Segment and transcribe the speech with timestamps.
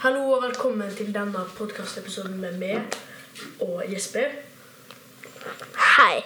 [0.00, 2.94] Hallo og velkommen til denne podkastepisoden med meg
[3.60, 4.30] og Jesper.
[5.76, 6.22] Hei.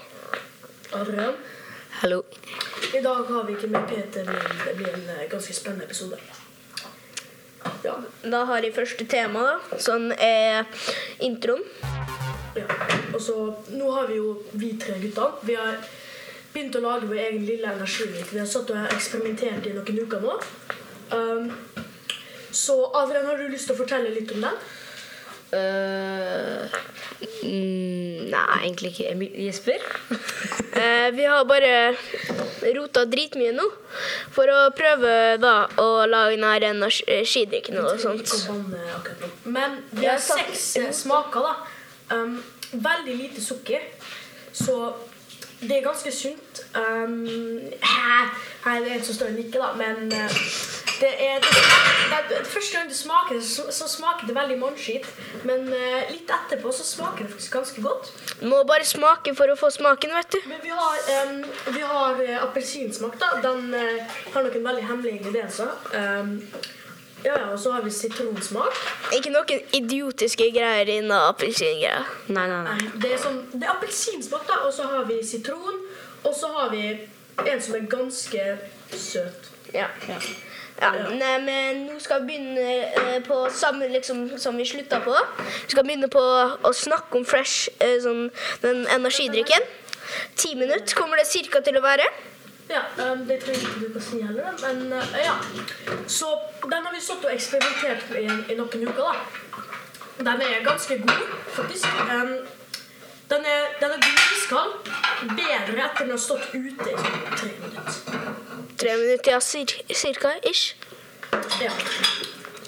[0.94, 1.34] Adrian.
[1.98, 2.20] Hallo.
[2.94, 6.20] I dag har vi ikke med Peter, men det blir en eh, ganske spennende episode.
[7.82, 7.96] Ja.
[8.22, 9.80] Da har jeg første tema, da.
[9.82, 10.70] Sånn er
[11.18, 11.66] introen.
[12.54, 12.68] ja.
[13.10, 13.40] Og så
[13.74, 15.32] Nå har vi jo vi tre gutta.
[15.42, 15.82] Vi har
[16.52, 18.36] begynt å lage vår egen lille energidrikk.
[18.36, 20.38] Vi har satt og eksperimentert i noen uker nå.
[21.10, 21.50] Um,
[22.54, 24.64] så Adrian, har du lyst til å fortelle litt om den?
[25.54, 26.66] Uh,
[27.44, 29.28] mm, nei, egentlig ikke.
[29.44, 29.84] Jesper?
[30.10, 31.74] uh, vi har bare
[32.74, 33.66] rota dritmye nå
[34.34, 38.24] for å prøve da å lage denne energidrikken og sånt.
[38.24, 39.30] Ikke å banne akkurat nå.
[39.54, 42.16] Men vi har seks eh, smaker, da.
[42.16, 42.38] Um,
[42.72, 43.84] veldig lite sukker.
[44.54, 44.78] Så
[45.60, 46.64] det er ganske sunt.
[46.74, 47.24] Um,
[47.80, 48.32] her,
[48.64, 50.42] her er det en som står og nikker, da, men eh,
[51.04, 55.08] det er, det, det, Første gang du smaker det, så, så smaker det veldig mannskitt.
[55.44, 58.12] Men uh, litt etterpå så smaker det faktisk ganske godt.
[58.42, 60.40] Må bare smake for å få smaken, vet du.
[60.48, 61.42] Men vi har, um,
[61.76, 63.34] vi har uh, appelsinsmak, da.
[63.44, 65.76] Den uh, har noen veldig hemmelige ingredienser.
[65.92, 66.38] Um,
[67.24, 68.80] ja, ja, og så har vi sitronsmak.
[69.16, 72.04] Ikke noen idiotiske greier innen appelsingreier.
[72.28, 72.60] Nei, nei.
[72.66, 75.80] Nei, det er, sånn, det er appelsinsmak, da, og så har vi sitron.
[76.24, 78.44] Og så har vi en som er ganske
[78.92, 79.48] søt.
[79.74, 79.88] Ja.
[80.08, 80.18] ja.
[80.74, 85.14] Nei, men nå skal vi begynne eh, på samme liksom som vi slutta på.
[85.46, 88.26] Vi skal begynne på å snakke om Fresh, eh, sånn,
[88.64, 89.64] den energidrikken.
[90.36, 92.08] Ti minutter kommer det cirka til å være.
[92.68, 95.36] Ja, um, Det trenger ikke du å si heller, men uh, ja.
[96.08, 96.30] Så
[96.64, 99.02] den har vi stått og eksperimentert med i, i noen uker.
[99.04, 99.14] da.
[100.24, 101.86] Den er ganske god, faktisk.
[103.30, 103.98] Den er, den er
[104.36, 104.72] iskald.
[105.28, 108.00] Bedre etter den har stått ute i sånn tre minutter.
[108.82, 109.72] Tre minutter, ja, cir
[110.02, 110.34] cirka.
[110.50, 110.74] Ish.
[111.62, 111.72] Ja.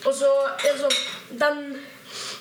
[0.06, 0.96] Og så er det sånn
[1.40, 1.60] Den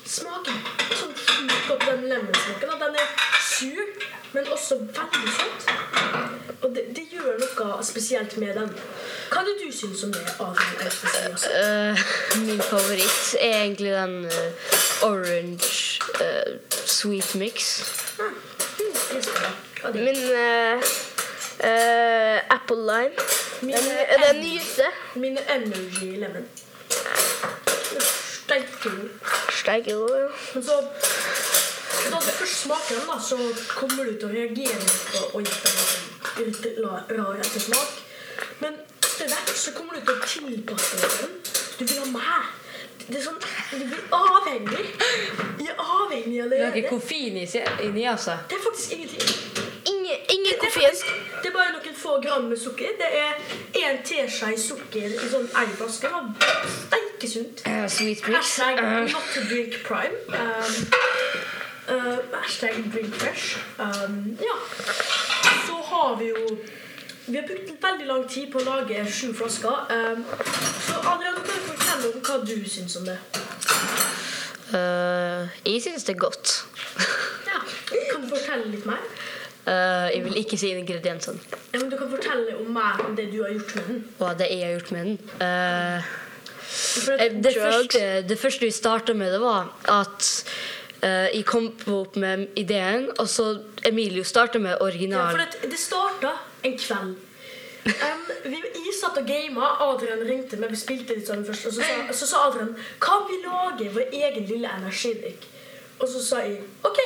[0.06, 0.58] smaker
[0.94, 2.76] sånn sjukt godt, den lemonsmaken.
[2.86, 3.12] Den er
[3.50, 3.92] sur,
[4.36, 5.70] men også veldig søt.
[6.62, 8.72] Og det, det gjør noe spesielt med den.
[9.34, 10.24] Hva er det du syns om det?
[10.40, 12.08] Av den uh,
[12.46, 14.80] min favoritt er egentlig den uh,
[15.10, 17.84] orange eh, sweet mix.
[19.94, 20.82] Min uh,
[21.64, 23.16] uh, apple lime.
[23.62, 24.84] Mine Den, den nyeste.
[25.16, 26.48] Min Energy Lemon.
[28.44, 29.10] Steike god.
[29.50, 30.10] Steike god.
[30.20, 30.28] ja.
[30.54, 30.72] Men så
[32.12, 33.38] Da du først smaker den, da, så
[33.68, 35.44] kommer du til å reagere på på Oi,
[36.64, 36.76] den
[37.18, 37.96] rar ettersmak.
[38.60, 41.34] Men etter hvert så kommer du til å tilpasse deg den.
[41.80, 42.65] Du vil ha mer.
[43.08, 43.38] Det er sånn,
[43.72, 44.86] Du blir avhengig.
[45.60, 48.38] Jeg er avhengig Det er ikke koffein inni, altså.
[48.50, 49.30] Det er faktisk ingenting.
[49.86, 50.84] Ingen, ingen Det er, koffein.
[50.84, 51.06] faktisk,
[51.44, 52.96] det er bare noen få gram med sukker.
[53.02, 53.34] Det er
[53.82, 56.10] én teskje sukker i sånn én flaske.
[56.42, 57.62] Det steike sunt.
[57.68, 58.40] Uh, sweet mix.
[58.40, 60.18] Hashtag Eh, not to drink prime.
[60.30, 60.74] Um,
[61.90, 63.58] uh, hashtag drink fresh.
[63.80, 64.58] Um, ja.
[65.68, 66.58] Så har vi jo
[67.28, 69.88] Vi har brukt veldig lang tid på å lage sju flasker.
[69.90, 70.26] Um,
[70.88, 71.75] så Adrian, du kan jo
[72.10, 73.18] om hva du syns om det.
[74.74, 76.58] Uh, jeg syns det er godt.
[77.46, 77.62] Ja,
[78.12, 79.02] Kan du fortelle litt mer?
[79.66, 81.40] Uh, jeg vil ikke si ingrediensene
[81.72, 84.02] Ja, men Du kan fortelle om mer om det du har gjort med den.
[84.20, 85.18] Hva det jeg har gjort med den.
[85.40, 86.16] Uh,
[87.20, 90.46] Eh, Det første, det første vi starta med, det var at
[91.04, 95.32] uh, jeg kom opp med ideen, og så Emilio starta med ja, original.
[95.32, 97.16] for at det starta en kveld.
[97.86, 99.68] Um, vi, jeg satt og gama.
[99.86, 100.74] Adrian ringte meg.
[100.74, 101.70] Vi spilte litt sånn først.
[101.70, 102.74] Og så sa, så sa Adrian
[103.04, 105.46] kan vi lage vår egen lille energidrikk.
[106.00, 107.02] Og så sa jeg OK,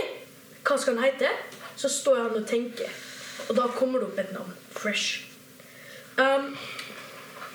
[0.64, 1.32] hva skal den hete?
[1.80, 2.92] Så står han og tenker.
[3.50, 4.56] Og da kommer det opp et navn.
[4.76, 5.26] Fresh.
[6.20, 6.54] Um,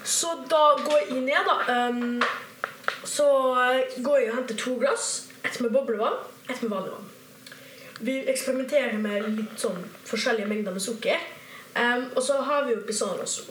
[0.04, 1.88] så da går jeg ned, da.
[1.88, 2.22] Um,
[3.04, 3.26] så
[4.04, 5.30] går jeg og henter to glass.
[5.44, 7.10] Ett med boblevann, ett med vanlig vann.
[8.04, 11.20] Vi eksperimenterer med litt sånn forskjellige mengder med sukker.
[11.74, 13.48] Um, og så har vi oppi sånn også.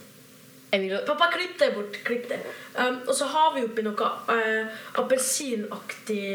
[0.73, 1.99] Emilio, Pappa, klipp det bort.
[2.07, 2.39] klipp det.
[2.75, 6.27] Um, og så har vi oppi noe uh, appelsinaktig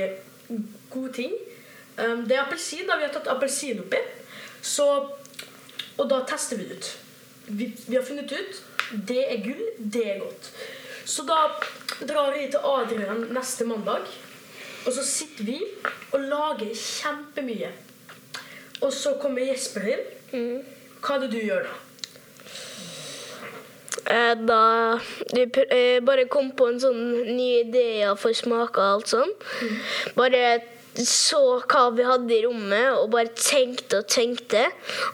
[0.92, 1.34] god ting.
[1.98, 2.86] Um, det er appelsin.
[2.86, 4.00] da Vi har tatt appelsin oppi.
[4.62, 4.86] Så,
[5.96, 6.90] og da tester vi det ut.
[7.48, 10.52] Vi, vi har funnet ut det er gull, det er godt.
[11.04, 11.48] Så da
[12.08, 14.08] drar vi til Adrian neste mandag.
[14.86, 15.58] Og så sitter vi
[16.12, 17.70] og lager kjempemye.
[18.80, 20.62] Og så kommer Jesper inn.
[21.02, 21.74] Hva er det du gjør da?
[24.08, 24.60] Eh, Da
[25.34, 27.00] vi pr- eh, bare kom på en sånn
[27.36, 29.32] ny idé for smaker og alt sånn.
[30.16, 30.42] Bare
[30.98, 34.64] så hva vi hadde i rommet, og bare tenkte og tenkte.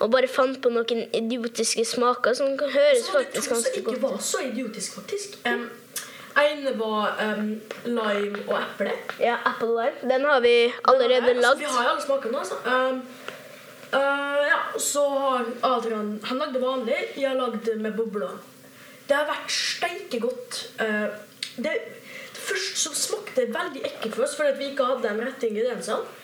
[0.01, 3.57] Og bare fant på noen idiotiske smaker som kan høres Så var det faktisk to
[3.61, 5.37] som ikke var så idiotisk, faktisk.
[5.45, 5.67] Um,
[6.41, 8.93] ene var um, lime og eple.
[9.21, 10.09] Ja, apple lime.
[10.15, 11.59] Den har vi allerede lagd.
[11.61, 12.57] Vi har jo alle smakene, altså.
[12.65, 13.03] Um,
[13.95, 16.99] uh, ja, så har Adrian Han lagde vanlig.
[17.17, 18.37] Jeg har lagd med bobler.
[19.09, 20.61] Det har vært steike godt.
[20.81, 21.15] Uh,
[21.57, 21.77] det,
[22.35, 25.49] først så smakte det veldig ekkelt for oss fordi at vi ikke hadde de rette
[25.49, 26.21] ingrediensene.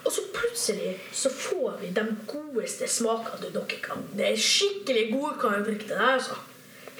[0.00, 4.06] Og så plutselig så får vi de godeste smakene dere kan.
[4.16, 6.38] Det er skikkelig godkardrikk, det der, altså.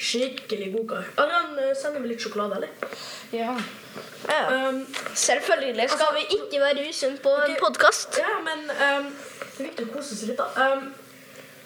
[0.01, 1.09] Skikkelig godkar.
[1.21, 2.69] Adrian, uh, sender vi litt sjokolade, eller?
[3.37, 3.53] Ja.
[4.29, 4.69] Ja.
[4.69, 7.59] Um, Selvfølgelig skal vi ikke være usunne på en Ok.
[7.67, 8.19] podkast.
[8.19, 9.11] Ja, men ehm,
[9.61, 10.73] det er viktig å kose seg litt, da.
[10.73, 10.87] Um,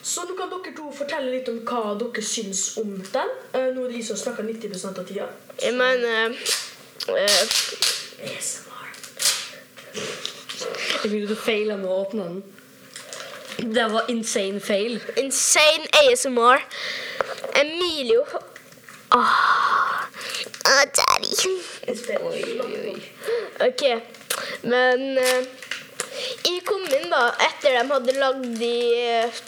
[0.05, 3.31] så nå kan dere to fortelle litt om hva dere syns om den.
[3.55, 5.29] Uh, nå er det de som snakker 90% av tida.
[5.61, 6.35] Jeg mener
[7.07, 7.55] uh,
[8.27, 8.91] ASMR.
[9.95, 12.43] Jeg begynte å feile med å åpne den.
[13.71, 14.99] Det var insane fail.
[15.21, 16.67] Insane ASMR.
[17.55, 18.25] Emilio
[19.15, 19.21] Åh,
[20.65, 21.31] ah, daddy.
[23.69, 23.83] OK.
[24.61, 25.45] Men eh,
[26.45, 29.39] jeg kom inn da etter de hadde lagd de eh,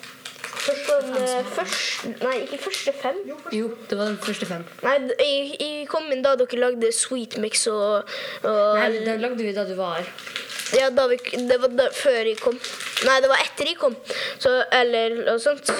[0.68, 3.20] sånn, eh, første Nei, ikke første fem.
[3.54, 4.64] Jo, det var den første fem.
[4.84, 8.08] Nei, jeg, jeg kom inn da dere lagde sweet mix og,
[8.42, 10.10] og Nei, den lagde vi da du var her.
[10.76, 11.16] Ja, da vi,
[11.48, 12.58] det var da, før jeg kom.
[13.06, 13.96] Nei, det var etter jeg kom.
[14.42, 15.72] Så, eller noe sånt.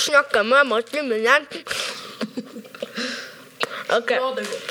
[0.00, 1.48] Snakka med mamma og munnen.
[3.96, 4.12] OK.
[4.14, 4.69] Ja, det er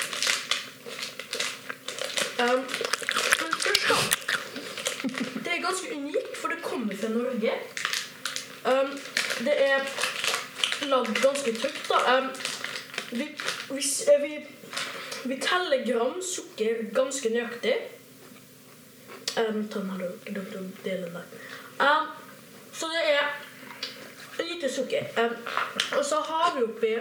[2.45, 3.97] men først, da.
[5.43, 7.53] Det er ganske unikt, for det kommer fra Norge.
[8.65, 8.99] Um,
[9.45, 9.79] det er
[10.87, 12.17] lagd ganske trygt, da.
[12.17, 12.29] Um,
[13.11, 13.27] vi,
[13.69, 13.83] vi,
[14.13, 14.47] eh, vi,
[15.23, 17.75] vi teller gram sukker ganske nøyaktig.
[19.39, 20.43] Um, ta den her,
[20.83, 21.27] delen der.
[21.79, 22.07] Um,
[22.73, 23.27] så det er
[24.43, 25.03] lite sukker.
[25.97, 26.95] Og så har vi oppi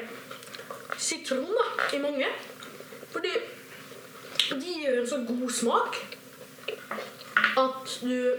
[0.99, 2.27] sitron da, i mange.
[3.11, 3.29] Fordi
[4.57, 5.97] de gir en så god smak
[7.59, 8.37] at du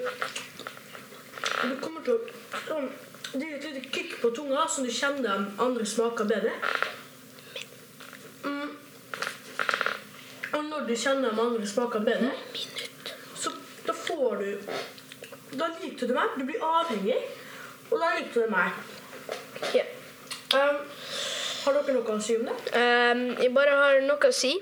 [1.59, 2.19] Du kommer til å
[2.65, 2.87] sånn,
[3.33, 6.53] Det gir et lite kick på tunga, så du kjenner de andre smaker bedre.
[8.43, 8.71] Mm.
[10.57, 12.31] Og når du kjenner de andre smaker bedre,
[13.37, 13.53] så
[13.85, 14.49] da får du
[15.59, 16.33] Da liker du det mer.
[16.37, 17.19] Du blir avhengig,
[17.91, 18.73] og da liker du det mer.
[19.75, 19.85] Ja.
[20.53, 20.81] Um,
[21.65, 22.57] har dere noe å si om det?
[22.73, 24.55] Um, jeg bare har noe å si.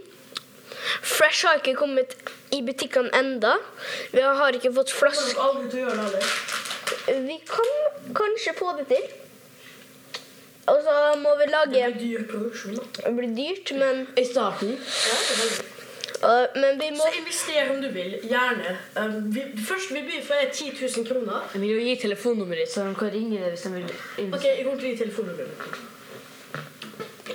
[1.17, 2.13] Fresh har ikke kommet
[2.53, 3.55] i butikkene enda.
[4.13, 5.33] Vi har ikke fått Kommer flaske.
[5.33, 6.25] dere aldri til å gjøre det?
[7.29, 7.71] Vi kan
[8.19, 9.07] kanskje få det til.
[10.67, 10.93] Og så
[11.23, 12.75] må vi lage Det blir dyr produksjon.
[12.75, 12.83] da.
[13.05, 14.73] Det blir dyrt, men, I starten.
[14.77, 15.65] Ja, det er veldig.
[16.29, 18.17] øh, men vi må Så invester om du vil.
[18.23, 18.77] Gjerne.
[18.99, 21.47] Um, vi, først vi byr for 10 000 kroner.
[21.53, 23.93] Jeg vil jo gi telefonnummeret ditt, så de kan ringe deg hvis de vil.
[24.33, 25.79] Ok, jeg kommer til å gi telefonnummeret.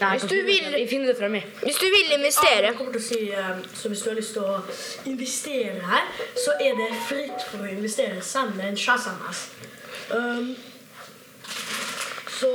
[0.02, 1.42] Nei, Hvis du vil- det- finner det fremme.
[1.62, 4.32] Hvis du vil investere jeg kommer til å si, um, så hvis du har lyst
[4.32, 4.62] til å
[5.06, 6.04] investere her,
[6.44, 8.22] så er det fritt for å investere.
[8.22, 9.48] Send en SMS.
[10.10, 10.56] Um,
[12.40, 12.50] så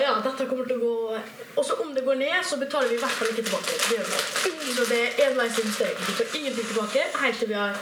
[0.00, 1.20] ja, dette kommer til å gå
[1.56, 3.72] Også om det går ned, så betaler vi i hvert fall ikke tilbake.
[3.88, 4.74] Det gjør vi.
[4.74, 5.96] Så det er enveis investering.
[6.06, 7.74] Vi tar ingenting tilbake helt til vi har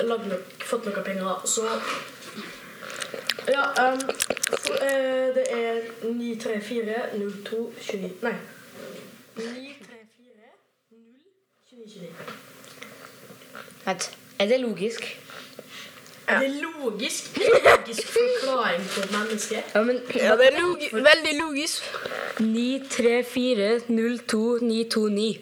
[0.00, 1.40] lagd nok, fått noe penger.
[1.44, 1.64] Så
[3.48, 4.00] ja, um,
[4.62, 6.94] så, uh, det er 934
[7.44, 8.36] 02 29 Nei.
[9.36, 10.42] 934
[10.90, 10.98] 0
[11.70, 12.08] 29 29.
[13.86, 15.20] Vent, er det logisk?
[16.28, 17.38] Er det logisk?
[17.38, 19.64] Logisk forklaring på et menneske?
[19.74, 21.82] Ja, men Ja, det er logi veldig logisk.
[22.40, 25.38] 934022929.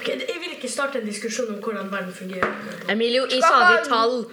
[0.00, 2.52] Ok, Jeg vil ikke starte en diskusjon om hvordan verden fungerer.
[2.90, 4.24] Emilio, jeg sa de tall.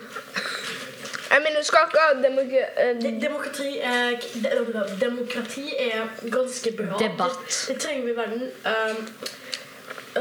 [1.31, 6.97] Jeg mener, du skal ikke ha demokrati De- Demokrati er, de- demokrati er ganske bra.
[6.99, 7.39] Debatt.
[7.47, 8.43] Det, det trenger vi i verden.
[8.65, 9.07] Um,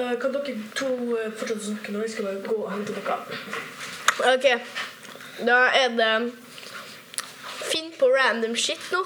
[0.01, 2.01] uh, kan dere to uh, fortsette å snakke nå?
[2.07, 3.19] Jeg skal bare gå og hente noe.
[4.35, 4.49] OK.
[5.45, 6.11] Da er det
[7.65, 9.01] Finn på random shit nå.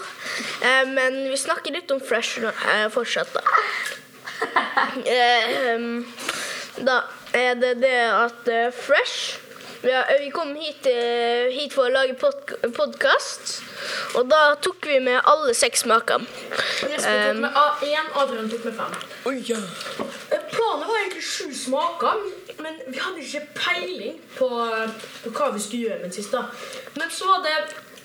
[0.66, 3.42] Eh, men vi snakker litt om Fresh nå, eh, fortsatt, da.
[5.06, 5.78] Eh,
[6.84, 6.96] da
[7.34, 9.38] er det det at eh, Fresh
[9.82, 13.62] ja, Vi kom hit, eh, hit for å lage pod podkast,
[14.18, 16.26] og da tok vi med alle seks smakene.
[16.88, 18.94] Jesper tok Um, med A- én, Adrian tok med fem.
[20.30, 22.18] Eh, Planen var egentlig sju smaker,
[22.60, 24.48] men vi hadde ikke peiling på,
[25.24, 26.42] på hva vi skulle gjøre med den siste.
[26.96, 27.56] Men så var det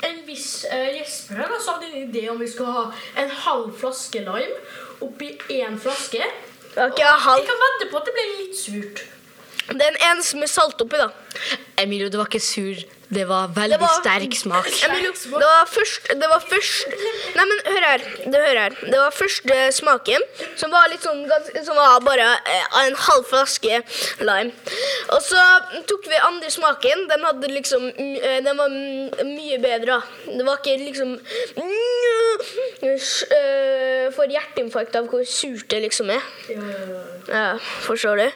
[0.10, 2.86] en viss eh, Jesper her da, som hadde en idé om vi skulle ha
[3.18, 4.60] en halv flaske lime
[5.02, 6.22] oppi én flaske.
[6.74, 7.40] Okay, halv.
[7.42, 9.04] Jeg kan vedde på at det ble litt surt.
[9.70, 11.10] Den eneste med salt oppi, da.
[11.80, 12.76] Emilio, det var ikke sur.
[13.14, 14.68] Det var veldig Det var- sterk smak.
[14.90, 16.88] Emilio, det var først Det var først
[17.36, 17.98] Nei, men hør her.
[18.26, 18.70] Det, hør her.
[18.92, 20.22] det var første smaken,
[20.58, 23.84] som var litt sånn gans- Som var bare eh, en halv flaske
[24.20, 24.52] lime.
[25.14, 25.38] Og så
[25.86, 27.08] tok vi andre smaken.
[27.10, 30.02] Den hadde liksom eh, Den var mye bedre.
[30.26, 31.14] Det var ikke liksom
[31.58, 32.38] mm,
[32.84, 36.24] eh, Får hjerteinfarkt av hvor surt det liksom er.
[36.50, 37.04] Ja, ja, ja.
[37.54, 38.32] Ja, forstår du?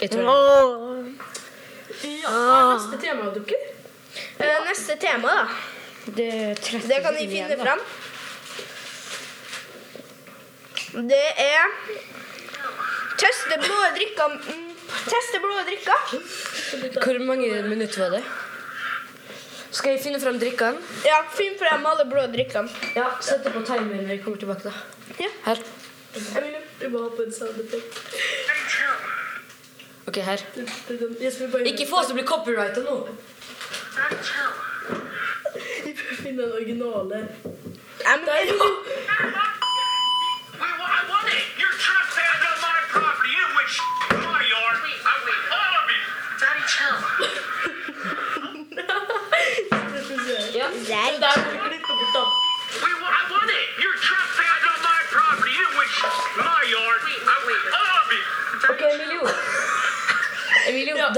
[0.00, 0.24] Jeg tror.
[2.00, 3.66] Ja, hva er neste tema, dukker?
[4.40, 5.48] Eh, Neste tema, da.
[6.16, 6.30] det,
[6.64, 7.82] 30 Det kan vi finne igjen, fram.
[11.10, 11.68] Det er
[13.20, 14.70] Teste blå drikker mm,
[15.06, 15.98] Teste blå drikker.
[17.04, 18.22] Hvor mange minutter var det?
[19.70, 20.80] Skal jeg finne fram drikkene?
[21.06, 22.72] Ja, finn frem alle blå drikkene.
[22.96, 24.62] Ja, Sett det på timer når jeg kommer tilbake.
[24.66, 24.72] da.
[25.20, 25.30] Ja.
[25.44, 25.62] Her.
[26.16, 26.42] Jeg
[26.80, 28.59] vil bare ha på en.
[30.06, 30.36] Ok, her.
[31.64, 32.96] Ikke få oss til å bli copyrighta nå.
[35.50, 37.18] Prøver å finne den originale.
[50.54, 50.90] Ja, Der, ja.
[50.90, 51.39] Wait, well,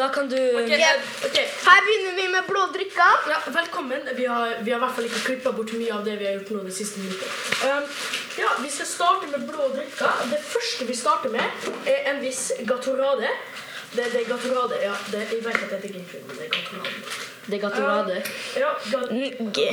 [0.03, 0.83] da kan du okay,
[1.27, 1.47] okay.
[1.67, 2.63] Her begynner vi med blå.
[3.29, 4.09] Ja, velkommen.
[4.17, 6.33] Vi har, vi har i hvert fall ikke klippa bort mye av det vi har
[6.41, 7.29] gjort nå det siste minuttet.
[7.63, 7.85] Um,
[8.41, 9.69] ja, Vi skal starte med blå.
[9.77, 13.31] Det første vi starter med, er en viss Gatorade.
[13.93, 14.95] Det, det er Gatorade, ja.
[15.13, 16.95] Det, jeg vet at det er Gatorade, men det er Gatorade.
[17.47, 18.17] Det er Gatorade.
[18.57, 19.09] Ja, gat
[19.55, 19.69] G.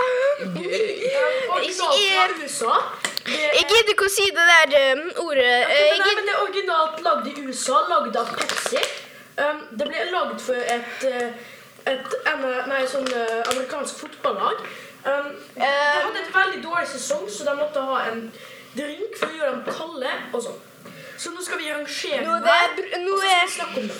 [0.00, 1.20] Um, er,
[3.30, 5.46] Jeg gidder ikke å si det der um, ordet.
[5.46, 8.82] Eh, Nei, men det er originalt lagd i USA, lagd av Pepsi.
[9.40, 11.32] Um, det ble lagd for et, eh,
[11.88, 12.16] et
[12.68, 14.64] nei, sånn eh, amerikansk fotballag.
[15.00, 18.26] Um, de hadde et veldig dårlig sesong, så de måtte ha en
[18.76, 20.16] drink for å gjøre dem kalde.
[20.32, 20.60] og sånn.
[21.20, 23.96] Så nå skal vi rangere Nå er det nå er- om det.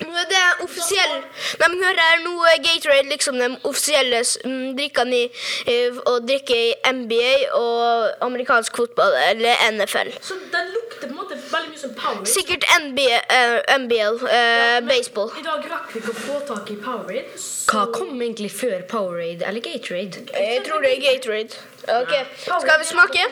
[0.00, 1.16] Nå er det offisiell
[1.60, 5.24] Nei, men hør her, nå er Gatorade liksom de offisielle mm, drikkene i,
[5.66, 10.12] eh, å drikke i NBA og amerikansk fotball, eller NFL.
[10.24, 12.26] Så den lukter på en måte veldig mye som Powerade.
[12.30, 15.30] Sikkert NBA, uh, NBL, uh, ja, baseball.
[15.38, 17.24] I dag rakk vi ikke å få tak i Powerade.
[17.36, 20.24] så- Hva kom egentlig før Powerade eller Gatorade?
[20.34, 21.56] Jeg tror det er Gatorade.
[22.00, 22.60] Ok, ja.
[22.60, 23.24] Skal vi smake?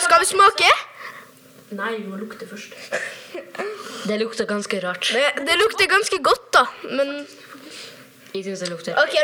[0.00, 0.70] Skal vi smake?
[1.70, 2.74] Nei, vi må lukte først.
[4.06, 5.08] Det lukter ganske rart.
[5.12, 6.66] Det, det lukter ganske godt, da.
[6.90, 7.26] Men
[8.36, 8.92] Jeg synes det lukter.
[9.00, 9.16] OK,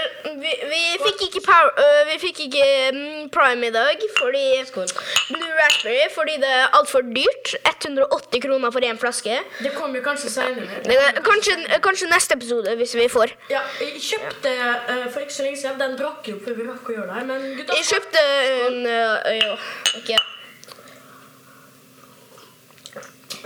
[0.43, 4.89] vi, vi fikk ikke, power, uh, vi fikk ikke um, Prime i dag fordi Skål.
[5.29, 7.55] Blue Raspberry fordi det er altfor dyrt.
[7.73, 9.37] 180 kroner for én flaske.
[9.59, 13.37] Det kommer kanskje er, kanskje, kanskje neste episode, hvis vi får.
[13.53, 15.81] Ja, jeg kjøpte uh, for ikke så lenge siden.
[15.83, 17.31] Den drakk jo før vi rakk å gjøre det her.
[17.33, 18.27] Men gutta, Jeg kjøpte
[18.67, 19.57] en uh, ja,
[20.01, 20.15] ok.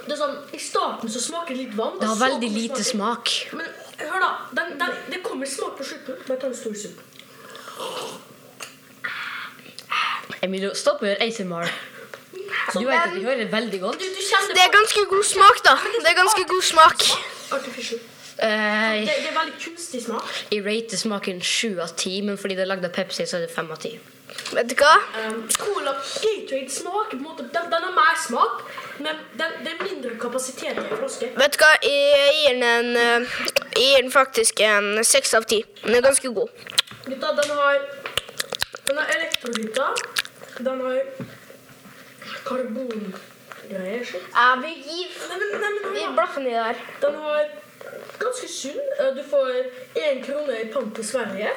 [0.06, 1.98] Det er sånn, I starten så smaker det litt vann.
[2.00, 3.32] Det har veldig lite smak.
[3.58, 3.66] Men
[3.98, 4.30] hør, da.
[4.58, 6.20] Den, den, det kommer smak på slutten.
[6.28, 7.02] Bare ta en stor sup.
[10.46, 11.70] Emilio, stopp å gjøre ASMR.
[12.76, 13.98] Du vet at de hører veldig godt.
[14.00, 15.76] Du, du Det er ganske god smak, da.
[15.96, 17.06] Det er ganske god smak.
[17.56, 18.02] Artificial.
[18.36, 20.28] Eh, Det, det er veldig kunstig smak.
[20.52, 23.46] jeg rater smaken sju av ti, men fordi det er lagd av Pepsi, så er
[23.46, 23.94] det fem av ti.
[24.56, 24.92] Vet du hva?
[25.20, 28.62] Um, cola Gatorade smaker på en måte Den, den har mer smak,
[28.98, 31.30] men den, det er mindre kapasitet i flaske.
[31.36, 31.70] Vet du hva?
[31.82, 33.36] Jeg gir den, en, øh,
[33.76, 35.62] jeg gir den faktisk en seks av ti.
[35.84, 36.48] Den er ganske god.
[37.06, 37.80] Gutta, den har
[38.86, 40.04] Den har elektrolytter.
[40.58, 41.00] Den har
[42.46, 44.06] karbongreier.
[44.36, 45.08] Ja, vi gir,
[45.94, 46.84] vi blaffer gir der.
[47.02, 47.48] Den har
[48.20, 48.80] ganske sunn.
[49.00, 49.50] Eh, Du får
[49.96, 51.50] én krone i pant til Sverige.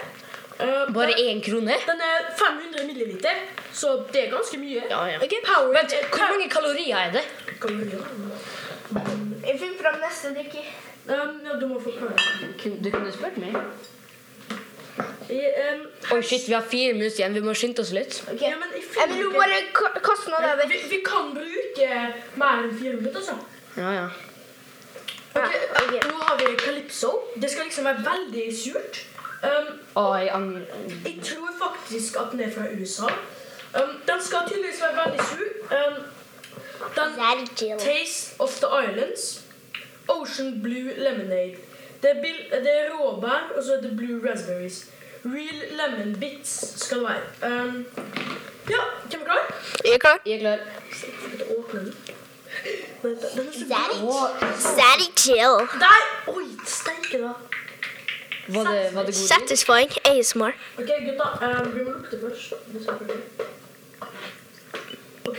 [0.60, 1.76] Eh, Bare én krone?
[1.88, 3.36] Den er 500 milliliter,
[3.74, 4.82] så det er ganske mye.
[4.90, 5.18] Ja, ja.
[5.24, 7.24] Okay, Power, Vent, hvor mange kalorier er det?
[7.62, 8.04] kalorier?
[9.48, 10.66] Jeg finner fram neste drikke.
[11.10, 12.18] Um, ja, du må forklare.
[12.62, 13.56] Kun- Du kunne spurt meg.
[15.30, 15.40] I,
[15.72, 17.34] um, Oi, shit, vi har fire minutter igjen.
[17.34, 18.20] Vi må skynde oss litt.
[18.34, 18.50] Okay.
[18.50, 19.62] Ja, men jeg Jeg vil jo bare
[20.04, 20.68] kaste noe der.
[20.68, 21.90] vi, vi kan bruke
[22.36, 23.36] mer enn fire minutter, altså.
[23.78, 24.08] Ja, ja.
[25.36, 26.10] Okay, Ja, ok.
[26.12, 27.12] Nå har vi Calypso.
[27.42, 29.06] Det skal liksom være veldig surt.
[29.44, 30.68] Um, an...
[31.06, 33.06] jeg tror faktisk at den er fra USA.
[33.06, 35.50] Um, den skal tydeligvis være veldig sur.
[35.78, 36.04] Um,
[36.96, 39.42] den Taste of the Islands.
[40.08, 41.56] Ocean Blue Lemonade.
[42.02, 44.86] Det er, bil, det er råbær, og så er det blue raspberries.
[45.26, 47.62] Real lemon bits skal det være.
[47.64, 47.86] Um,
[48.70, 48.76] ja,
[49.10, 49.56] hvem er klar?
[49.84, 50.20] Jeg er klar.
[50.26, 50.58] Jeg er klar.
[51.40, 51.96] Jeg åpner den.
[54.80, 55.58] Daddy chill.
[55.80, 56.00] Der!
[56.28, 57.59] Oi, steike da.
[58.50, 59.14] Var det, var det god?
[59.14, 60.54] Satisfying ASMR.
[60.78, 61.28] Ok, gutta.
[61.42, 62.54] Um, vi må lukte først.
[62.74, 62.80] Det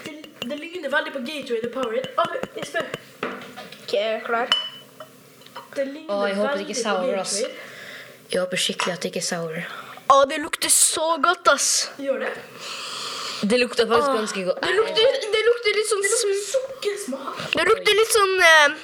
[0.04, 2.08] det, det ligner veldig på Gatorade The Powerade.
[2.18, 2.86] Ah, jeg spør.
[3.82, 3.94] Ok,
[4.26, 4.54] klar?
[5.76, 7.36] Det ligner oh, jeg håper det ikke er sour, ass.
[8.30, 9.58] Jeg håper skikkelig at det ikke er sour.
[10.10, 11.68] Å, det lukter så godt, ass.
[11.98, 12.32] Gjør det?
[13.50, 14.62] Det lukter faktisk ganske godt.
[14.62, 15.39] Det lukter, det
[15.70, 17.36] lukter litt sånn Det lukter sukkersmak.
[17.54, 18.74] Det lukter litt sånn eh,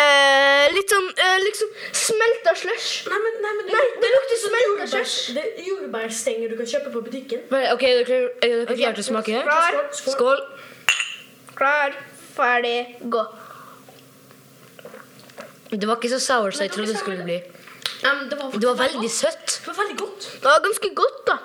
[0.00, 2.88] eh, Litt sånn eh, liksom smelta slush.
[3.10, 5.34] Nei, men, nei, men Nei, det lukter sånn smelta jordbær- slush.
[5.36, 7.42] Det er jordbærstenger du kan kjøpe på butikken.
[7.50, 9.42] Men, Ok, er dere er dere klare til å smake?
[9.48, 10.40] Klar, Skål.
[11.58, 11.96] klar,
[12.36, 13.24] ferdig, gå.
[15.70, 17.38] Det var ikke så sour som jeg trodde det skulle bli.
[18.06, 19.58] Um, det, var Det var veldig søtt.
[19.60, 20.28] Det var veldig godt.
[20.40, 21.36] Det var ganske godt, da.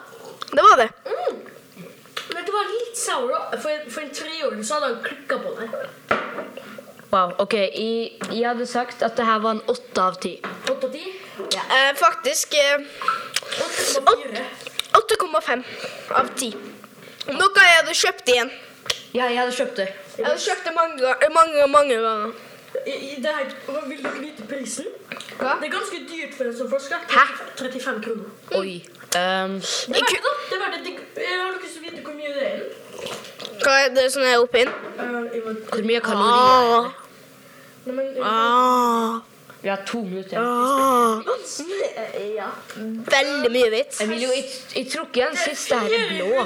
[0.53, 0.89] Det var det.
[1.09, 1.41] Men
[2.53, 3.31] det var litt sour.
[3.33, 3.57] da.
[3.63, 5.69] For, en- for en treåring så hadde han klikka på det.
[7.13, 7.53] Wow, ok.
[7.53, 10.35] Jeg, jeg hadde sagt at det her var en åtte av ti.
[10.69, 11.11] 8 av 10.
[11.61, 12.85] Eh, faktisk eh,
[13.65, 14.45] 8,4.
[14.97, 15.63] 8,5
[16.21, 16.53] av 10.
[17.33, 18.49] Noe jeg hadde kjøpt igjen.
[19.13, 19.87] Ja, jeg hadde kjøpt det.
[20.17, 22.33] Jeg hadde kjøpt det mange, mange, mange ganger.
[22.89, 23.51] I, i det her,
[23.87, 24.89] vil dere vite prisen?
[25.37, 25.53] Hva?
[25.61, 27.05] Det er ganske dyrt for en som forsker.
[27.13, 27.25] Hæ?
[27.61, 28.33] 35 kroner.
[28.57, 28.73] Oi.
[29.13, 30.33] Um, Det er verdt det, da.
[30.49, 31.27] Det er verdt det.
[31.29, 32.57] Har lyst til å vite hvor mye det er.
[33.63, 34.73] Hva er det som er oppi den?
[34.97, 38.23] Må- hvor mye kalorier er det?
[38.23, 39.19] Ah,
[39.63, 40.37] Vi har to minutter.
[40.39, 41.21] ah.
[42.35, 42.49] ja.
[42.75, 44.01] Veldig mye vits.
[44.03, 46.45] Emilio, jeg, jeg tror ikke den siste her er blå.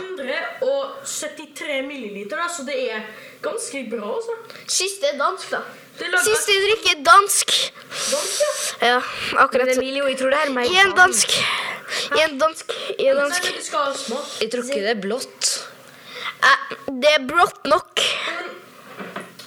[0.61, 3.01] 473 milliliter, da, så det er
[3.41, 4.37] ganske bra, altså.
[4.67, 5.61] Siste er dansk, da.
[5.97, 7.55] Det jeg drikker Siste drikke er dansk.
[8.11, 8.41] dansk,
[8.81, 8.87] ja.
[8.87, 8.99] Ja,
[9.45, 9.71] akkurat.
[9.77, 10.69] Emilio, jeg tror det er meg.
[10.69, 11.33] I dansk.
[12.13, 12.75] Igjen dansk.
[12.99, 13.47] I en dansk.
[13.47, 14.41] I en dansk.
[14.41, 15.55] Jeg tror ikke det er blått.
[16.43, 18.03] Eh, det er brått nok.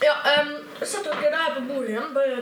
[0.03, 2.15] Ja, um, Sett dere det her på bordet igjen.
[2.15, 2.37] Bare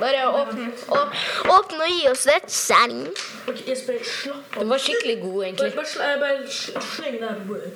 [0.00, 0.68] Bare åpne.
[0.88, 1.18] Åp-
[1.52, 2.38] Åpne og gi oss det.
[2.50, 3.10] Sand.
[3.48, 4.60] Okay, Jesper, slapp av.
[4.62, 5.74] Den var skikkelig god, Bare, egentlig.
[5.76, 7.72] bare, sl- eh, bare sl- sleng det her på bordet.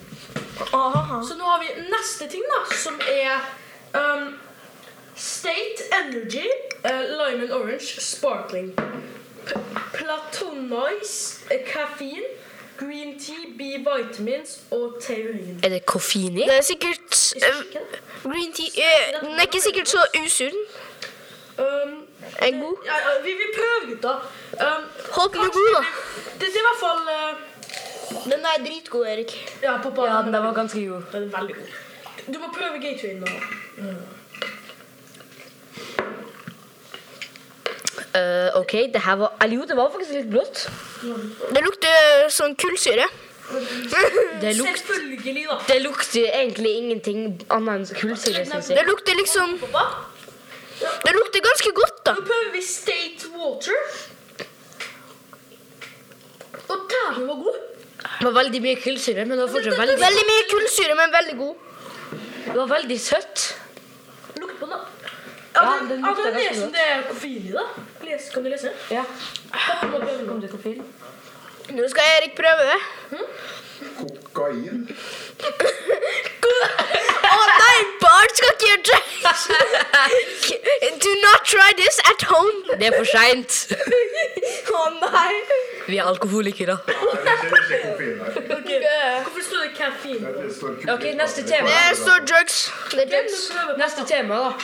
[1.29, 3.45] Så nå har vi neste ting, da, som er
[4.01, 4.39] um,
[5.17, 6.47] State Energy
[6.85, 8.73] uh, Lime and Orange Sparkling.
[9.47, 9.53] P
[9.93, 12.25] Platonize uh, Caffeine,
[12.83, 15.61] Green Tea, B-vitamins og taurin.
[15.65, 16.47] Er det koffein i?
[16.49, 20.59] Det er sikkert uh, Green tea uh, Den er ikke sikkert så usunn.
[21.63, 21.93] Um,
[22.39, 22.77] Er god.
[22.89, 24.13] ja, ja, vi, vi prøver, gutta.
[24.67, 24.83] Um,
[25.17, 25.83] Håper den er god, da.
[25.85, 29.37] Det, det, det er i hvert fall uh, Den er dritgod, Erik.
[29.63, 30.07] Ja, pappa.
[30.11, 31.03] Ja, den den var ganske god.
[31.13, 31.71] Den er veldig god.
[32.35, 33.27] Du må prøve Gatorade nå.
[38.13, 40.67] Uh, ok, det her var Eller jo, det var faktisk litt blått.
[41.03, 43.07] Det lukter sånn kullsyre.
[43.53, 45.57] Det, lukter, Selvfølgelig, da.
[45.69, 47.19] det lukter egentlig ingenting
[47.53, 48.87] annet enn kullsyre, syns Det jeg.
[48.89, 49.83] lukter liksom Pappa,
[51.05, 52.15] Det lukter ganske godt, da.
[52.17, 53.77] nå prøver vi State Water.
[56.69, 57.59] Og dæven var god.
[58.03, 61.37] Det var veldig mye kullsyre, men det var fortsatt veldig, Veldig mye kullsyre, men veldig
[61.43, 61.55] god.
[62.47, 63.45] det var veldig søtt.
[64.41, 64.81] Lukt på den, da.
[65.55, 66.73] Ja, Ja, den den, lukter ganske er godt.
[66.73, 67.67] det er koffein i, da.
[68.13, 68.71] Les, kan du lese?
[68.91, 69.05] Ja.
[69.81, 70.41] Kom nå.
[70.41, 70.83] det koffein?
[71.73, 72.81] Nå skal Erik prøve det.
[74.35, 74.83] Kokain.
[77.33, 79.01] Å nei, barn skal ikke gjøre det!
[81.07, 82.77] Do not try this at home.
[82.83, 83.57] Det er for seint.
[84.77, 85.33] Å nei.
[85.89, 86.77] Vi er alkoholikere.
[86.91, 88.31] Nei, det er ikke koffein der.
[88.59, 88.71] Ok,
[89.23, 90.21] Hvorfor står det kaffein?
[90.99, 91.73] Ok, neste tema.
[91.73, 92.61] Det står drugs.
[92.93, 93.49] Det er drugs.
[93.81, 94.55] Neste tema, da.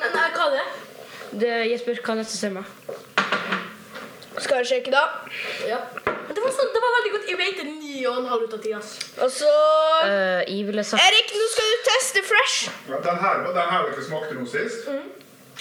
[0.00, 0.66] Nei, nei, hva er det?
[1.40, 2.62] Det, Jesper, er neste tema?
[4.38, 5.02] Skal jeg sjekke, da?
[5.68, 5.78] Ja.
[6.34, 7.26] Det var, så, det var veldig godt.
[7.30, 7.74] Jeg vet det er
[8.10, 8.74] 9,5 ut av 10.
[9.24, 9.50] Og så
[10.04, 12.70] Eh, jeg ville sagt Erik, nå skal du teste fresh.
[12.88, 14.88] Ja, Den her, den her dere smakte nå sist,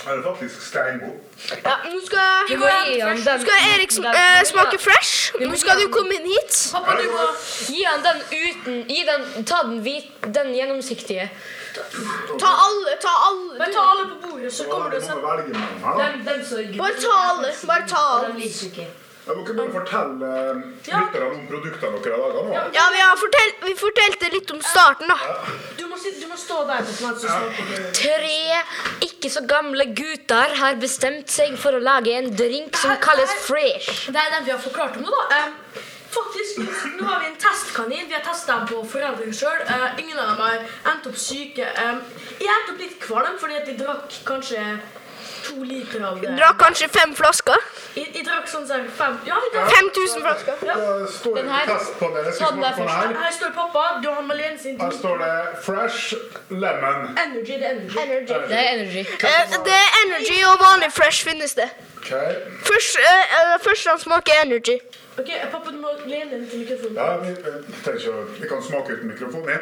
[0.07, 1.17] er det faktisk steingod.
[1.65, 5.33] Ja, nå skal, Vi må gi han nå skal Erik sm eh, smake fresh.
[5.39, 6.57] Nå skal du komme inn hit.
[6.73, 7.27] Pappa, du må
[7.69, 10.09] Gi han den uten gi den, Ta den hvit,
[10.39, 11.29] den gjennomsiktige.
[12.39, 13.57] Ta alle, ta alle.
[13.59, 16.03] Bare ta alle på bordet, så kommer du og setter velge mellom her, da.
[16.03, 17.53] Den, den så Bare ta alle.
[17.71, 18.33] Bare ta alle.
[19.23, 22.63] Jeg må ikke bare fortelle eh, lytterne om produktene dere har laga nå.
[22.75, 25.15] Ja, vi, har fortell, vi fortalte litt om starten, da.
[25.79, 28.59] Du må, sitte, du må stå der på plass og med- Tre
[29.07, 34.09] ikke så gamle gutter har bestemt seg for å lage en drink som kalles fresh.
[34.11, 35.39] Det er den vi har forklart om nå, da.
[35.45, 35.55] Em,
[36.11, 38.07] faktisk, nå har vi en testkanin.
[38.07, 39.61] Vi har testa den på foreldrene sjøl.
[39.97, 40.59] ingen av dem har
[40.93, 41.65] endt opp syke.
[41.85, 42.01] Em,
[42.39, 44.65] jeg endte opp litt kvalm fordi at jeg drakk kanskje
[45.43, 46.29] to liter av det.
[46.37, 47.59] Drakk kanskje fem flasker?
[47.95, 50.61] Jeg, jeg drakk sånn sånn fem Ja, jeg drakk 5000 flasker.
[51.17, 52.37] Står det Den her- på testpanelet.
[52.39, 53.17] ta den her?
[53.23, 56.13] Her står pappa, Johan Malene sin Her står det fresh
[56.49, 57.17] lemon.
[57.25, 57.99] Energy, det er energy.
[57.99, 58.33] Energy.
[58.47, 58.99] Det er energy.
[58.99, 61.69] Eh, det er energy og vanlig fresh finnes det.
[61.97, 62.35] Okay.
[62.63, 64.79] Først, eh, eh, først han smaker energy.
[65.19, 66.95] Ok, pappa, du må lene deg til mikrofonen.
[66.95, 67.33] Ja, vi,
[67.83, 69.49] trenger ikke å- vi kan smake uten mikrofon.
[69.49, 69.57] Ja.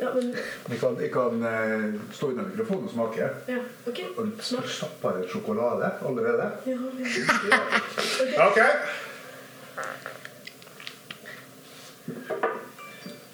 [0.00, 0.34] Ja, men,
[0.68, 3.28] Vi kan, vi kan eh, stå under mikrofonen og smake.
[3.48, 4.00] ja, ok.
[4.16, 4.64] Og Smak.
[4.68, 6.50] stapper det sjokolade allerede?
[6.66, 6.72] Ja,
[8.36, 8.46] ja.
[8.48, 8.58] Ok.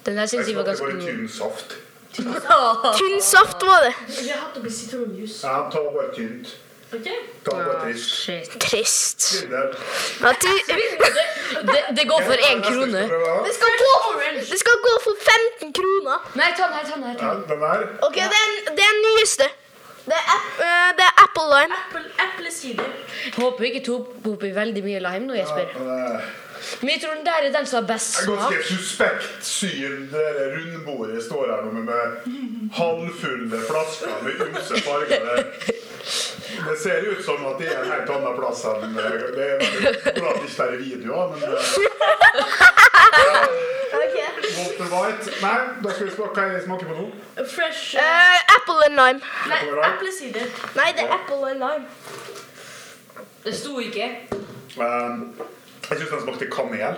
[0.05, 1.17] Den Jeg syns jeg var ganske ganske Det god.
[1.17, 1.77] tynn saft.
[2.99, 3.93] Tynn saft var det.
[4.23, 5.47] Vi har hatt oppi sitronjuice.
[5.47, 6.55] Ja, ta bare tynt.
[6.93, 7.07] Ok?
[7.45, 8.59] Ta Ah, trist.
[8.59, 9.45] Trist.
[9.51, 10.31] Ja,
[11.69, 13.01] Det, det går for én krone.
[13.45, 13.93] det, skal gå
[14.51, 15.15] det skal gå for
[15.61, 16.17] 15 kroner.
[16.35, 16.83] Nei, ta den her.
[16.89, 17.13] ta den her.
[17.13, 17.87] Ja, ta den.
[17.87, 17.97] den.
[18.07, 19.49] Ok, det det den nyeste.
[20.09, 21.75] Det er, app, eh, det er apple lime.
[22.25, 22.75] Apple.
[23.37, 25.67] Håper ikke tok oppi veldig mye lime nå, Jesper.
[25.75, 26.29] Eh,
[26.81, 28.39] Men jeg tror den der er den som har best smak.
[28.39, 32.05] ganske suspekt syn det rundbordet står her nå med
[32.79, 35.43] halvfulle flasker med ymse farger.
[36.67, 39.11] Det ser ut som at det er en helt annen plass enn Det er
[40.17, 41.59] bra at det ikke er videoer, men eh,
[44.59, 47.05] Walter White Nei, da skal vi smake hva jeg smaker på nå.
[47.53, 49.21] Fresh uh, Eh, apple and lime.
[49.51, 50.49] Nei, eplesider.
[50.75, 51.85] Nei, det er apple and lime.
[53.45, 54.09] Det sto ikke.
[54.77, 55.33] Um,
[55.89, 56.95] jeg syns den smakte kanel.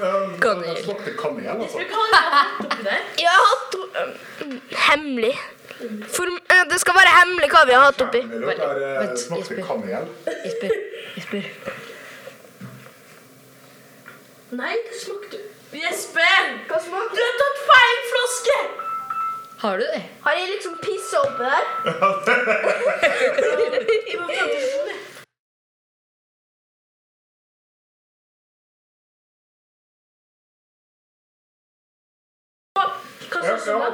[0.00, 0.64] Um, Kanel.
[0.76, 1.78] Den smakte kanel, altså.
[2.84, 2.98] Der.
[3.20, 4.08] Jeg har hatt eh,
[4.88, 5.34] hemmelig.
[6.14, 8.22] For, eh, det skal være hemmelig hva vi har hatt oppi.
[8.24, 9.66] Men det der, eh, Vent, smakte Jesper.
[9.68, 10.04] kanel.
[10.46, 10.70] Jesper.
[11.16, 11.42] Jesper.
[14.60, 15.36] Nei, det smakte
[15.78, 16.40] Jesper!
[16.66, 18.56] Hva smaker Du har tatt feil flaske!
[19.60, 20.02] Har du det?
[20.24, 21.64] Har jeg liksom pissa oppi der?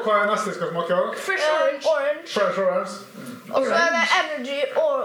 [0.07, 0.97] hva er neste skal smake?
[1.27, 1.83] Fresh orange.
[1.83, 2.27] Eh, orange.
[2.35, 2.93] Fresh orange.
[3.53, 5.01] Og så er det energy or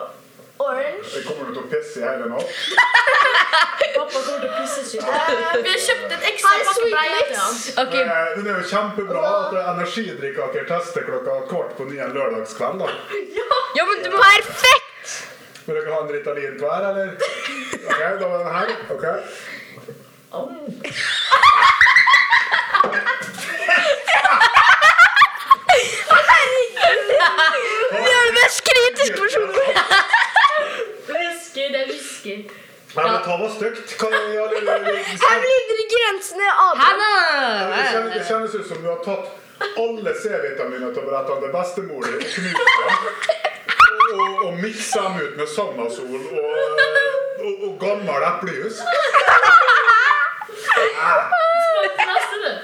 [0.62, 1.06] orange.
[1.16, 2.50] Jeg kommer til å pisse i hele natt.
[3.98, 5.08] Pappa kommer til å pisse seg Uh,
[5.66, 6.92] Vi har kjøpt et ekstra pakke mix.
[7.28, 7.54] til han.
[7.84, 12.14] Ok, Men, eh, Det er jo kjempebra at energidrikkaker tester klokka kvart på ni en
[12.16, 12.78] lørdagskveld.
[12.80, 12.88] da.
[13.78, 15.16] Ja, men du må Perfekt!
[15.66, 17.08] Vil dere ha en Ritalin hver, eller?
[17.92, 18.68] Ok, da var den her.
[18.94, 19.06] Ok.
[27.92, 29.52] Vi har det mest kritiske personen.
[31.08, 31.88] Whisky, det er.
[32.96, 34.02] Nei, men ta var stygt.
[34.04, 34.08] Er
[35.22, 36.74] Her blir grensene av.
[36.78, 36.84] det,
[37.92, 39.26] kjennes, det kjennes ut som du har tatt
[39.84, 42.56] alle C-vitamintablettene til bestemor di og knust dem.
[44.12, 46.22] Og, og miksa dem ut med Sandasol og,
[47.40, 48.78] og, og gammel eplejus.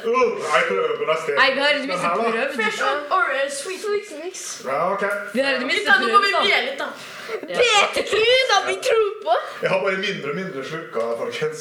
[0.07, 1.31] Neste.
[1.31, 1.37] Jeg.
[1.39, 2.53] Nei, vi har det minste prøvd.
[2.55, 3.81] Fresh on orange sweet.
[3.83, 4.43] Sweet mix.
[4.65, 5.03] Ja, ok.
[5.33, 6.87] Vi har minste Gutta, nå må vi prøvd, litt, da.
[7.47, 8.57] litt, da.
[8.67, 9.33] Vi tror på.
[9.63, 11.59] Jeg har bare mindre og mindre slukka, folkens.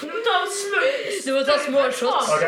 [0.00, 0.82] Du må ta og.
[1.26, 2.28] Du må ta små shots.
[2.36, 2.46] Ok.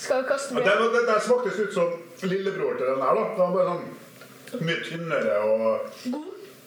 [0.00, 0.62] Skal vi kaste mer?
[0.68, 1.88] Den, den, den smaktes ut som
[2.22, 3.24] lillebror til den her, da.
[3.36, 5.60] Den var bare sånn mye tynnere og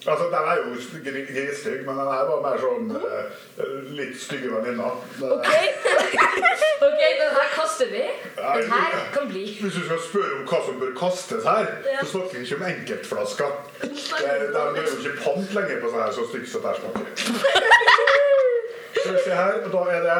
[0.08, 0.64] Altså, Den er jo
[1.06, 3.28] gri- grisstygg, men den her var mer sånn eh,
[4.00, 4.98] litt stygge venninner.
[5.20, 5.40] Den-
[6.88, 8.02] Ok, den her kaster vi.
[8.36, 9.44] Den her kan bli.
[9.62, 11.70] Hvis du skal spørre om hva som bør kastes her,
[12.02, 13.54] så snakker vi ikke om enkeltflasker.
[13.80, 13.92] Det
[14.28, 17.06] er er jo ikke pant lenger på sånn her så stygt som det her smaker.
[19.04, 20.18] Skal vi se her, og da er det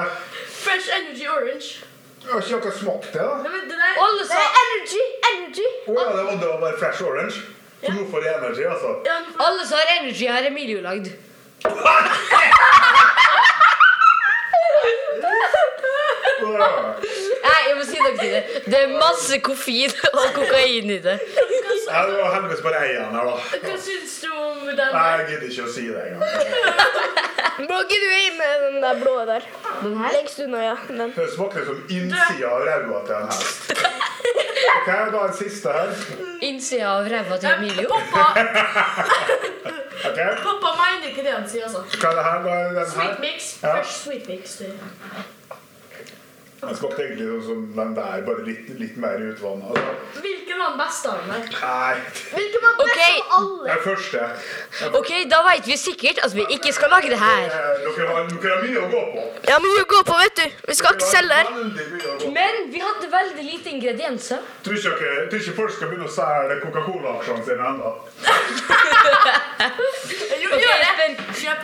[0.64, 1.68] Fresh energy orange.
[2.24, 3.36] Jeg har ikke akkurat smakt det, da.
[3.44, 3.92] Nei, men det der...
[4.32, 5.04] Det er energy.
[5.30, 5.68] Energy.
[5.92, 6.04] Å ja,
[6.40, 7.42] det var bare fresh orange.
[7.86, 8.90] Så nå får jeg energy, altså.
[9.08, 9.18] Ja,
[9.48, 11.08] alle som har energi, har Emilio lagd.
[17.44, 18.42] Nei, jeg må si noe til det.
[18.68, 21.18] Det er masse koffein og kokain i det.
[21.94, 23.36] Ja, det var heldigvis bare ei igjen her, da.
[23.64, 24.94] Hva syns du om den?
[24.96, 26.24] Nei, jeg gidder ikke å si det engang.
[27.64, 29.46] Gidder du i med den der blå der?
[29.84, 30.16] Den her?
[30.18, 30.76] Lengst unna, ja.
[30.90, 31.14] Den.
[31.16, 33.93] Det smakte som innsida av ræva til en hest.
[34.82, 35.94] Ok, da en siste her.
[36.42, 37.88] Innsida av ræva til Emilio.
[37.90, 38.26] Pappa,
[40.10, 40.34] okay.
[40.44, 41.86] pappa mener ikke det han sier, altså.
[42.00, 42.44] Hva er det her?
[42.44, 43.54] Da er den Sweet mix.
[43.64, 43.78] Ja.
[43.78, 44.62] Først sweet mix.
[46.70, 46.76] Det.
[46.80, 49.72] skal tenke sånn som den der, bare litt, litt mer utvanna.
[49.74, 50.20] Altså.
[50.24, 51.30] Hvilken var den beste av dem?
[51.34, 51.96] Nei,
[52.34, 53.16] Hvilken var best okay.
[53.20, 53.68] av alle?
[53.70, 54.20] den første.
[55.00, 57.44] Ok, da vet vi sikkert at vi ikke skal lage det her.
[57.48, 57.52] Eh,
[57.84, 59.26] Dere har, dere har mye å gå på.
[59.50, 60.46] Ja, mye å gå på, vet du.
[60.70, 61.48] Vi skal ikke selge her.
[62.38, 64.40] Men vi hadde veldig lite ingredienser.
[64.66, 67.94] Tror ikke, okay, tror ikke folk skal begynne å selge Coca-Cola-aksjene sine ennå.
[69.64, 70.64] okay, Ok.
[70.64, 71.16] Espen,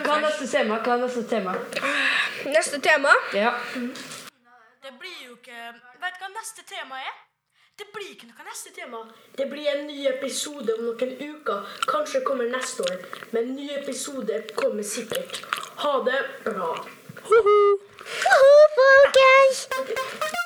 [0.04, 0.80] hva er neste tema?
[0.84, 1.54] Hva er neste tema?
[2.50, 3.12] Neste tema.
[3.36, 3.52] Ja.
[3.74, 4.19] Det jo
[5.40, 5.60] ikke
[6.00, 7.18] Vet du hva neste tema er?
[7.80, 8.98] Det blir ikke noe neste tema.
[9.38, 11.70] Det blir en ny episode om noen uker.
[11.88, 13.06] Kanskje kommer neste år.
[13.32, 15.40] Men ny episode kommer sikkert.
[15.84, 16.74] Ha det bra.
[17.30, 17.56] Ho-ho.
[18.26, 20.38] Ho-ho, folkens.